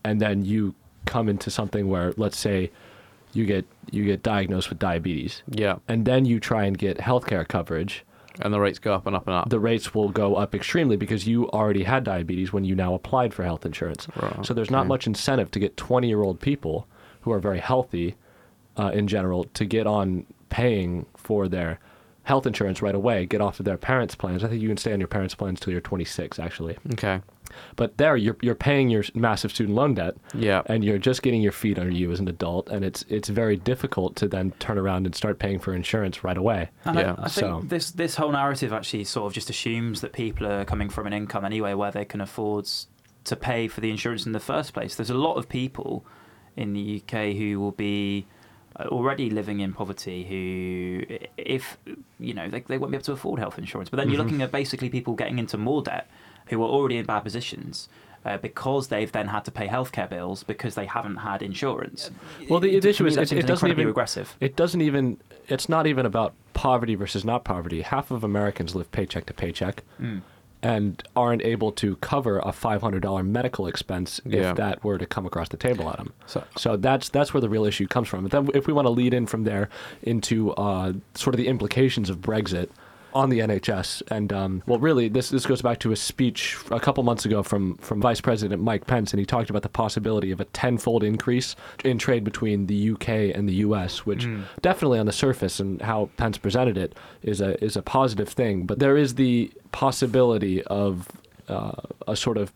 [0.04, 0.74] And then you
[1.06, 2.72] come into something where let's say
[3.34, 5.78] you get you get diagnosed with diabetes Yeah.
[5.88, 8.04] and then you try and get healthcare coverage
[8.42, 9.50] And the rates go up and up and up.
[9.50, 13.34] the rates will go up extremely because you already had diabetes when you now applied
[13.34, 14.90] for health insurance Right, so there's not okay.
[14.90, 16.88] much incentive to get 20 year old people
[17.22, 18.16] who are very healthy
[18.78, 21.80] uh, in general to get on paying for their
[22.24, 24.94] health insurance right away get off of their parents plans i think you can stay
[24.94, 27.20] on your parents plans till you're 26 actually okay.
[27.76, 30.62] but there you're, you're paying your massive student loan debt Yeah.
[30.68, 33.58] and you're just getting your feet under you as an adult, and it's it's very
[33.58, 36.70] difficult to then turn around and start paying for insurance right away.
[36.86, 40.00] And Yeah, I, I think so- this this whole narrative actually sort of just assumes
[40.02, 42.70] that people are coming from an income anyway where they can afford
[43.26, 44.96] to pay for the insurance in the first place.
[44.96, 46.06] There's a lot of people
[46.56, 48.26] in the UK who will be
[48.80, 51.78] uh, already living in poverty who if
[52.22, 54.24] you know they, they won't be able to afford health insurance but then you're Mhm.
[54.26, 56.10] looking at basically people getting into more debt
[56.48, 57.90] who are already in bad positions
[58.26, 62.12] uh, because they've then had to pay healthcare bills because they haven't had insurance.
[62.50, 64.36] Well, the, the issue is that it, it doesn't incredibly even regressive.
[64.40, 67.82] it doesn't even it's not even about poverty versus not poverty.
[67.82, 70.22] Half of Americans live paycheck to paycheck Mm.
[70.64, 74.52] And aren't able to cover a five hundred dollar medical expense Yeah.
[74.52, 76.14] if that were to come across the table at them.
[76.28, 78.24] So So that's that's where the real issue comes from.
[78.24, 79.70] But then, if we want to lead in from there
[80.04, 82.70] into uh, sort of the implications of Brexit
[83.14, 86.80] on the NHS, and um, well, really, this this goes back to a speech a
[86.80, 90.32] couple months ago from from Vice President Mike Pence, and he talked about the possibility
[90.32, 94.28] of a tenfold increase in trade between the UK and the US, which
[94.62, 98.66] definitely on the surface and how Pence presented it is a is a positive thing.
[98.66, 101.10] But there is the possibility of
[101.48, 101.74] uh,
[102.08, 102.52] a sort of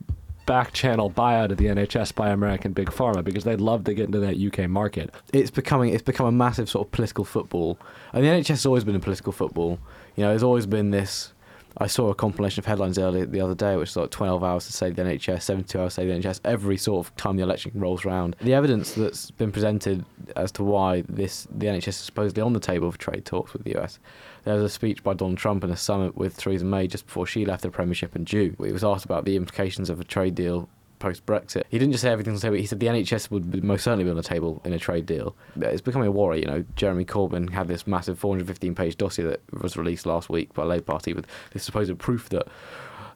[0.46, 4.06] back channel buyout of the NHS by American big pharma because they'd love to get
[4.06, 5.14] into that UK market.
[5.34, 7.80] it's becoming it's become a massive sort of political football.
[8.14, 9.80] And the NHS has always been a political football.
[10.16, 11.34] You know, there's always been this.
[11.78, 14.66] I saw a compilation of headlines earlier the other day, which was like 12 hours
[14.68, 16.40] to save the NHS, 72 hours to save the NHS.
[16.46, 20.64] Every sort of time the election rolls around, the evidence that's been presented as to
[20.64, 24.00] why this the NHS is supposedly on the table for trade talks with the US.
[24.44, 27.26] There was a speech by Donald Trump in a summit with Theresa May just before
[27.26, 28.56] she left the Premiership in June.
[28.64, 31.64] He was asked about the implications of a trade deal post Brexit.
[31.70, 32.58] He didn't just say everything's on the table.
[32.62, 35.06] He said the NHS would be most certainly be on the table in a trade
[35.06, 35.36] deal.
[35.60, 36.40] It's becoming a worry.
[36.40, 40.64] You know, Jeremy Corbyn had this massive 415-page dossier that was released last week by
[40.64, 42.48] Labour Party with this supposed proof that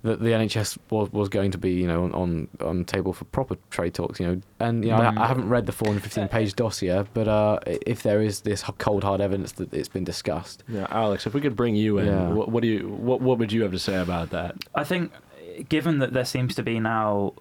[0.02, 3.26] that the NHS was, was going to be, you know, on, on on table for
[3.26, 4.42] proper trade talks, you know.
[4.62, 5.18] And you know, Mm.
[5.18, 9.20] I, I haven't read the 415-page dossier, but uh, if there is this cold hard
[9.20, 12.30] evidence that it's been discussed, Yeah, Alex, if we could bring you in, Yeah.
[12.30, 14.56] what, what do you what what would you have to say about that?
[14.74, 15.12] I think,
[15.68, 17.34] given that there seems to be now,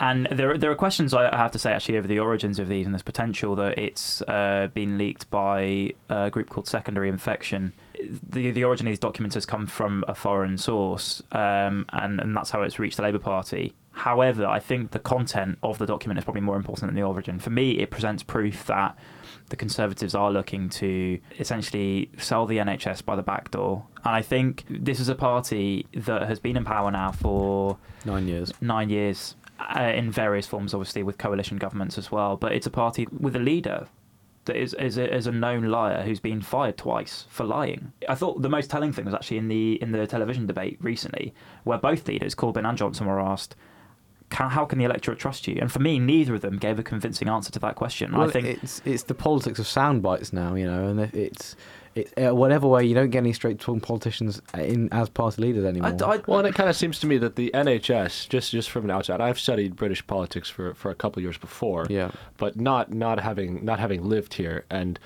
[0.00, 2.86] and there there are questions I have to say actually over the origins of these
[2.86, 7.72] and there's potential that it's uh, been leaked by a group called Secondary Infection.
[8.28, 12.34] The the origin of these documents has come from a foreign source, um, and and
[12.34, 13.74] that's how it's reached the Labour Party.
[13.92, 17.38] However, I think the content of the document is probably more important than the origin.
[17.38, 18.96] For me, it presents proof that
[19.50, 23.84] the Conservatives are looking to essentially sell the NHS by the back door.
[24.04, 28.28] And I think this is a party that has been in power now for nine
[28.28, 28.52] years.
[28.60, 29.34] nine years
[29.76, 32.36] uh, in various forms, obviously, with coalition governments as well.
[32.36, 33.86] But it's a party with a leader
[34.46, 37.92] that is, is, a, is a known liar who's been fired twice for lying.
[38.08, 41.34] I thought the most telling thing was actually in the in the television debate recently,
[41.64, 43.56] where both leaders, Corbyn and Johnson, were asked.
[44.32, 45.58] How can the electorate trust you?
[45.60, 48.12] And for me, neither of them gave a convincing answer to that question.
[48.12, 51.56] Well, I think it's it's the politics of sound bites now, you know, and it's
[51.94, 55.64] it's uh, whatever way you don't get any straight talking politicians in as party leaders
[55.64, 55.94] anymore.
[56.00, 58.70] I, I, Well, and it kind of seems to me that the NHS, just just
[58.70, 62.10] from an outside, I've studied British politics for, for a couple of years before, yeah.
[62.36, 64.98] but not not having not having lived here, and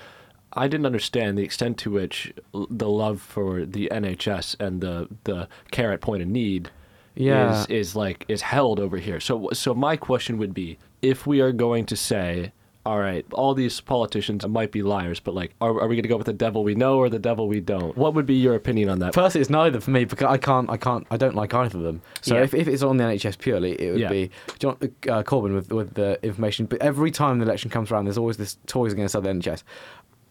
[0.53, 5.07] I didn't understand the extent to which l- the love for the NHS and the
[5.23, 6.69] the care at point of need
[7.15, 7.61] Yeah.
[7.61, 9.19] is is like is held over here.
[9.19, 12.51] So so my question would be, if we are going to say.
[12.85, 16.07] All right, all these politicians might be liars, but like, are, are we going to
[16.09, 17.97] go with the devil we know or the devil we don't?
[17.97, 19.15] What would be your opinion on that?
[19.15, 21.83] Firstly, it's neither for me because I can't, I can't, I don't like either of
[21.83, 22.03] them.
[22.21, 22.43] So Yeah.
[22.43, 24.09] if, if it's on the NHS purely, it would Yeah.
[24.09, 26.67] be John uh, Corbyn with with the information.
[26.67, 29.63] But every time the election comes around, there's always this toys against the NHS,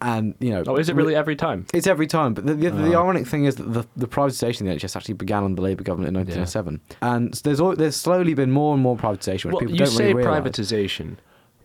[0.00, 0.62] and you know.
[0.66, 1.66] Oh, is it really every time?
[1.74, 3.00] It's every time, but the, the, the Oh.
[3.02, 5.82] ironic thing is that the, the privatisation of the NHS actually began under the Labour
[5.82, 9.72] government in 1907, and there's there's slowly been more and more privatisation, which Well, people
[9.72, 10.40] you don't say really realise.
[10.42, 11.16] privatization,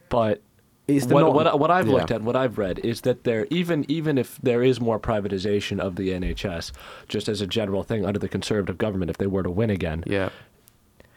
[0.09, 0.41] but
[0.97, 1.93] It's the what, not- what, what I've yeah.
[1.93, 5.79] looked at, what I've read, is that there even even if there is more privatization
[5.79, 6.71] of the NHS,
[7.07, 10.03] just as a general thing under the Conservative government, if they were to win again,
[10.07, 10.29] Yeah,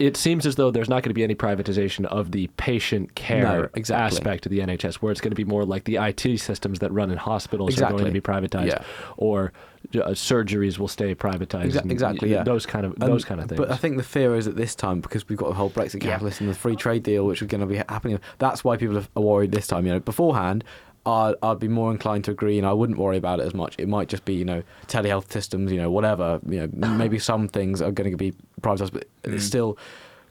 [0.03, 3.43] it seems as though there's not going to be any privatization of the patient care
[3.63, 4.19] No, exactly.
[4.19, 6.91] aspect of the NHS, where it's going to be more like the IT systems that
[6.93, 8.83] run in hospitals are going to be privatized, Yeah.
[9.17, 9.53] or
[9.95, 11.73] uh, surgeries will stay privatized.
[11.73, 12.43] Exa- exactly, yeah.
[12.43, 13.59] Those kind of those kind of things.
[13.61, 16.03] But I think the fear is at this time because we've got the whole Brexit
[16.03, 16.13] Yeah.
[16.13, 18.19] catalyst and the free trade deal, which is going to be happening.
[18.39, 19.87] That's why people are worried this time.
[19.87, 20.65] You know, beforehand,
[21.05, 23.75] I'd, I'd be more inclined to agree, and I wouldn't worry about it as much.
[23.79, 26.41] It might just be, you know, telehealth systems, you know, whatever.
[26.49, 29.35] You know, maybe some things are going to be privatised, but Mm.
[29.35, 29.79] it's still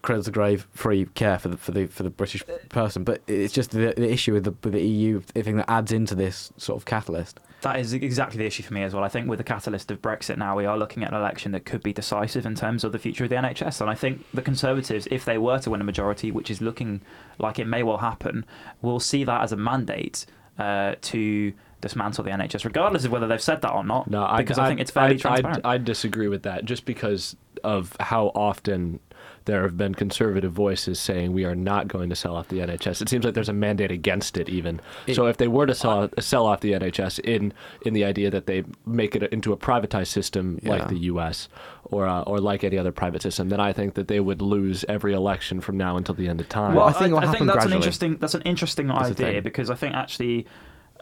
[0.01, 3.03] cradle to grave free care for the for the for the British person.
[3.03, 6.15] But it's just the, the issue with the with the EU thing that adds into
[6.15, 7.39] this sort of catalyst.
[7.61, 9.03] That is exactly the issue for me as well.
[9.03, 11.63] I think with the catalyst of Brexit now, we are looking at an election that
[11.63, 13.81] could be decisive in terms of the future of the NHS.
[13.81, 17.01] And I think the Conservatives, if they were to win a majority, which is looking
[17.37, 18.45] like it may well happen,
[18.81, 20.25] will see that as a mandate
[20.61, 24.09] uh, to dismantle the NHS, regardless of whether they've said that or not.
[24.09, 25.65] No, I, because I, think it's fairly I, transparent.
[25.65, 28.99] I, disagree with that, just because of how often
[29.45, 33.01] there have been conservative voices saying we are not going to sell off the NHS.
[33.01, 34.79] It seems like there's a mandate against it, even.
[35.07, 37.53] It- so if they were to sell sell off the NHS in
[37.85, 41.47] in the idea that they make it into a privatized system like the U.S.
[41.85, 44.85] or uh, or like any other private system, then I think that they would lose
[44.87, 46.75] every election from now until the end of time.
[46.75, 49.11] Well, I think it will I think happen that's an interesting that's an interesting That's
[49.11, 50.45] idea because I think actually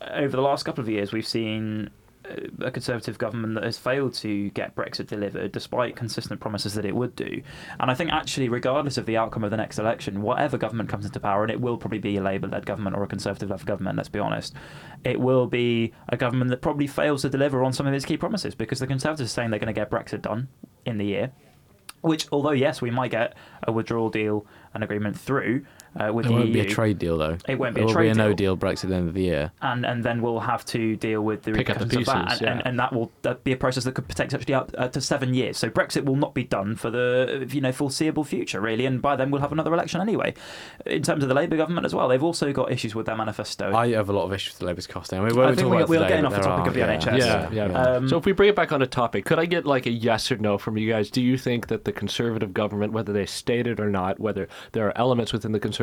[0.02, 1.90] uh, over the last couple of years we've seen uh,
[2.62, 6.96] a conservative government that has failed to get Brexit delivered despite consistent promises that it
[6.96, 7.42] would do.
[7.80, 11.06] And I think actually regardless of the outcome of the next election, whatever government comes
[11.06, 14.10] into power and it will probably be a Labour-led government or a conservative-led government, let's
[14.10, 14.54] be honest,
[15.04, 18.18] it will be a government that probably fails to deliver on some of its key
[18.18, 20.48] promises because the conservatives are saying they're going to get Brexit done
[20.86, 21.32] in the year
[22.02, 25.66] which although yes we might get a withdrawal deal and agreement through
[26.00, 26.54] uh, with It the won't EU.
[26.54, 27.38] be a trade deal though.
[27.48, 28.56] It won't be It a will trade be a no deal.
[28.56, 29.52] deal Brexit at the end of the year.
[29.62, 32.26] and and then we'll have to deal with the Pick up the repercussions of that,
[32.28, 32.70] pieces, and, and, yeah.
[32.70, 33.12] and that will
[33.44, 35.58] be a process that could potentially up uh, to seven years.
[35.58, 39.16] So Brexit will not be done for the you know foreseeable future, really, and by
[39.16, 40.34] then we'll have another election anyway.
[40.86, 43.74] In terms of the Labour government as well, they've also got issues with their manifesto.
[43.74, 45.20] I have a lot of issues with the Labour's costing.
[45.20, 46.98] I mean, I think we, we are getting off the there topic of the are,
[46.98, 47.18] NHS.
[47.18, 47.68] Yeah, yeah.
[47.70, 47.82] yeah.
[47.84, 49.92] Um, so if we bring it back on a topic, could I get like a
[49.92, 51.10] yes or no from you guys?
[51.10, 54.88] Do you think that the conservative government, whether they state it or not, whether there
[54.88, 55.79] are elements within the conservative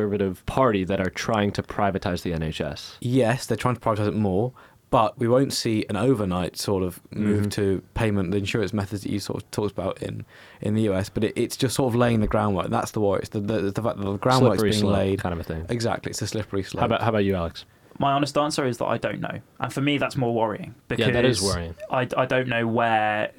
[0.47, 2.97] party that are trying to privatize the NHS?
[3.01, 4.53] yes, they're trying to privatise it more,
[4.91, 7.51] but we won't see an overnight sort of move Mhm.
[7.53, 10.25] to payment, the insurance methods that you sort of talked about in,
[10.61, 11.09] in the US.
[11.09, 12.69] But it, it's just sort of laying the groundwork.
[12.71, 13.21] That's the worry.
[13.21, 15.19] It's the, the, the fact that the groundwork's Slippery being slope laid.
[15.21, 15.67] kind of a thing.
[15.69, 16.81] Exactly, it's a slippery slope.
[16.81, 17.65] How about how about you, Alex?
[17.99, 21.07] My honest answer is that I don't know, and for me that's more worrying because
[21.07, 21.75] Yeah, that is worrying.
[21.91, 23.33] I, I don't know where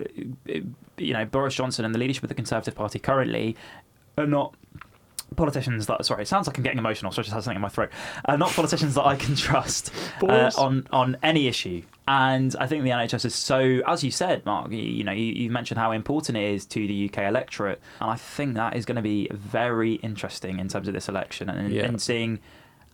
[0.97, 3.55] you know Boris Johnson and the leadership of the Conservative Party currently
[4.17, 4.55] are not
[5.35, 7.61] politicians that sorry it sounds like I'm getting emotional so I just had something in
[7.61, 7.89] my throat
[8.25, 9.91] are not politicians that I can trust
[10.23, 14.45] uh, on on any issue and I think the NHS is so as you said
[14.45, 17.81] Mark you, you know you, you mentioned how important it is to the UK electorate
[17.99, 21.49] and I think that is going to be very interesting in terms of this election
[21.49, 21.83] and, Yeah.
[21.85, 22.39] and seeing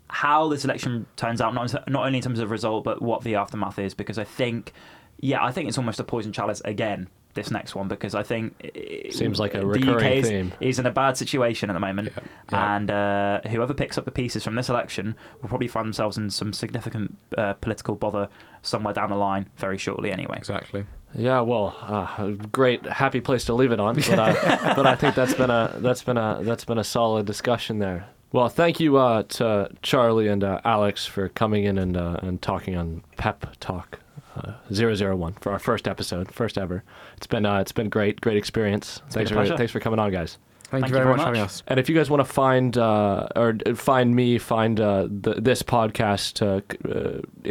[0.07, 3.33] how this election turns out, not not only in terms of result, but what the
[3.33, 3.95] aftermath is.
[3.95, 4.71] Because I think,
[5.19, 7.07] yeah, I think it's almost a poison chalice again.
[7.35, 10.53] This next one, because I think it- Seems like a the recurring UK is, theme.
[10.59, 12.75] is in a bad situation at the moment, Yeah, yeah.
[12.75, 16.29] and uh, whoever picks up the pieces from this election will probably find themselves in
[16.29, 18.29] some significant uh, political bother
[18.61, 20.11] somewhere down the line very shortly.
[20.11, 20.85] Anyway, Exactly.
[21.15, 23.95] Yeah, well, uh, great, happy place to leave it on.
[23.95, 27.25] But, uh, but I think that's been a that's been a that's been a solid
[27.27, 28.07] discussion there.
[28.31, 32.41] Well, thank you uh, to Charlie and uh, Alex for coming in and uh, and
[32.41, 33.99] talking on Pep Talk
[34.35, 36.83] uh, 001 for our first episode, first ever.
[37.17, 38.99] It's been uh, it's been great, great experience.
[38.99, 39.57] been Thanks a for pleasure.
[39.57, 40.37] thanks for coming on, guys.
[40.69, 41.49] Thank, Thank you you very very much for having much.
[41.49, 41.63] us.
[41.67, 45.61] And if you guys want to find uh, or find me, find uh, the, this
[45.61, 46.61] podcast, uh,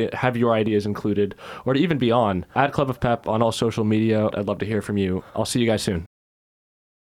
[0.02, 3.40] uh, have your ideas included, or to even be on, at Club of Pep on
[3.40, 4.28] all social media.
[4.34, 5.22] I'd love to hear from you.
[5.36, 6.04] I'll see you guys soon.